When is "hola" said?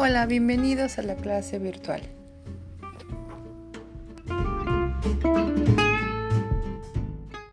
0.00-0.26